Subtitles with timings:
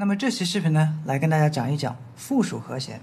[0.00, 3.00] 那么这期视频呢，来跟大家讲一讲附属和弦。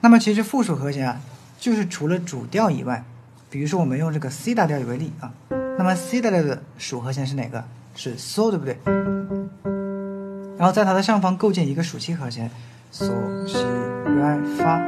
[0.00, 1.20] 那么其实附属和弦啊，
[1.60, 3.04] 就是除了主调以外，
[3.50, 5.30] 比如说我们用这个 C 大调为例啊，
[5.76, 7.62] 那么 C 大调的属和弦是哪个？
[7.94, 8.78] 是嗦，对不对？
[10.56, 12.50] 然后在它的上方构建一个属七和弦，
[12.90, 13.10] 嗦、
[13.46, 13.58] 西、
[14.22, 14.80] 来、发。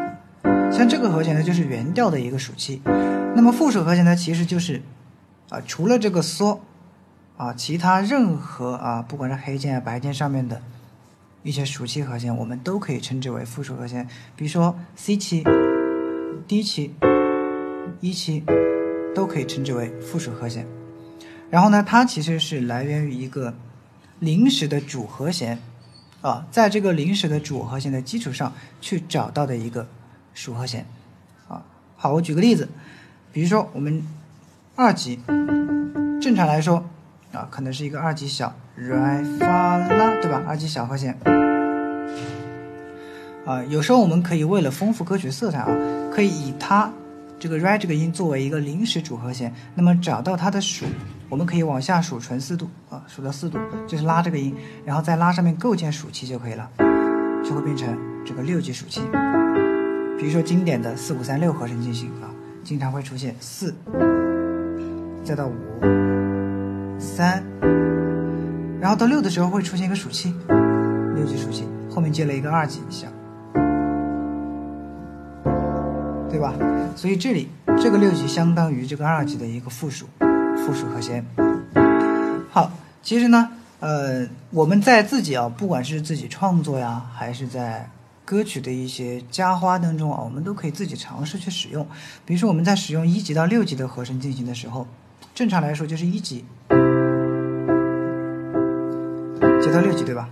[0.73, 2.81] 像这个和弦呢，就是原调的一个属七。
[3.37, 4.81] 那么附属和弦呢，其实就是
[5.51, 6.61] 啊，除了这个嗦。
[7.41, 10.61] 啊，其他任何啊，不管是黑键、白键上面的
[11.43, 14.07] 一些属七和弦，我们都可以称之为附属和弦。
[14.37, 15.43] 比如说 C 七、
[16.47, 16.95] D 七、
[18.03, 18.45] E 七，
[19.15, 20.67] 都可以称之为附属和弦。
[21.49, 23.55] 然后呢，它其实是来源于一个
[24.19, 25.59] 临时的主和弦
[26.21, 28.53] 啊，在这个临时的主和弦的基础上
[28.83, 29.89] 去找到的一个
[30.35, 30.85] 属和弦
[31.49, 31.65] 啊。
[31.97, 32.69] 好，我举个例子，
[33.33, 34.07] 比如说我们
[34.77, 35.19] 二级，
[36.21, 36.85] 正常来说。
[37.33, 40.43] 啊，可能是一个二级小，re 发拉，对吧？
[40.47, 41.17] 二级小和弦。
[43.47, 45.67] 啊，有时候我们可以为了丰富歌曲色彩啊，
[46.13, 46.91] 可以以它
[47.39, 50.85] 这个 re 这个音作为一个临时主和弦，那么找到它的属，
[51.29, 56.71] 我们可以往下数纯四度啊，数到四度就是拉这个音，然后在拉上面构建属七就可以了，
[57.45, 59.01] 就会变成这个六级属七。
[60.19, 62.29] 比如说经典的四五三六和声进行啊，
[62.63, 63.75] 经常会出现四，
[65.25, 66.20] 再到五。
[67.21, 67.45] 三，
[68.81, 70.35] 然后到六的时候会出现一个属七，
[71.15, 73.09] 六级属七，后面接了一个二级小，
[76.31, 76.55] 对吧？
[76.97, 80.07] 所以这里这个六级相当于这个二级的一个附属，
[80.65, 81.23] 附属和弦。
[82.51, 87.91] 好，其实呢，呃，我们在自己啊，不管是自己创作呀，还是在
[88.25, 91.87] 歌曲的一些加花当中啊，我们都可以自己尝试去使用。
[92.25, 94.87] 比如说我们在使用一级到六级的和声进行的时候，
[95.35, 96.47] 正常来说就是一级。
[99.61, 100.29] 接到六级对吧？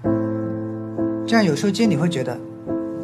[1.26, 2.38] 这样有时候接你会觉得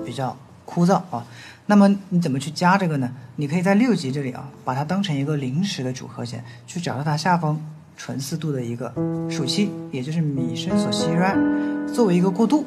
[0.04, 1.24] 比较枯燥啊。
[1.66, 3.10] 那么你怎么去加这个呢？
[3.36, 7.60] 你可以在六级这里啊，把它当成一个临时的主和弦，去找到它下方
[7.96, 8.92] 纯四度的一个
[9.30, 11.36] 属七，也就是米升索西来，
[11.92, 12.64] 作为一个过渡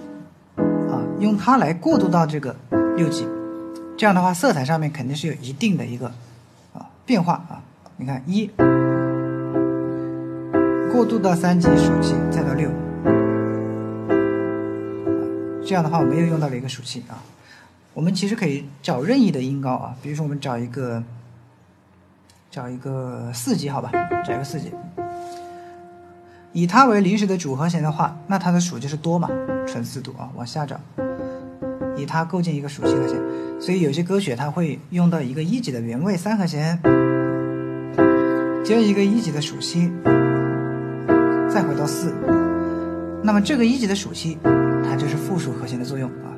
[0.58, 2.56] 啊，用它来过渡到这个
[2.96, 3.28] 六级。
[3.98, 6.12] 这样的话，色彩上面肯定是有一定的一个
[6.74, 7.62] 啊变化啊。
[7.98, 8.50] 你看一
[10.92, 12.54] 过渡到三级属七，再到
[15.68, 17.22] 这样的话，我们又用到了一个属七啊。
[17.94, 21.04] 我们其实可以找任意的音高啊，比如说我们找一个，
[22.50, 23.92] 找一个四级，好吧，
[24.26, 24.72] 找一个四级。
[26.54, 29.28] 以它为临时的主和弦的话，那它的属就是多嘛，
[29.68, 30.80] 纯四度啊，往下找，
[31.98, 33.20] 以它构建一个属七和弦。
[33.60, 36.80] 所以有些歌曲它会用到一个一级的原位三和弦，
[38.64, 39.92] 接一个一级的属七，
[41.50, 42.14] 再回到四。
[43.22, 44.38] 那么这个一级的属七。
[44.90, 46.32] 它就是附属和弦的作用啊，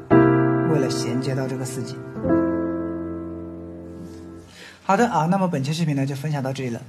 [0.73, 1.95] 为了衔接到这个四级。
[4.83, 6.81] 好的啊，那么本期视频呢就分享到这里了。